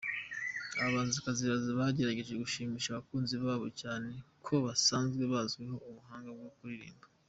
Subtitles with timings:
[0.79, 1.41] Aba bahanzikazi
[1.79, 4.09] bagerageje gushimisha abakunzi babo cyane
[4.45, 7.05] ko basanzwe bazwiho ubuhanga mu kuririmba.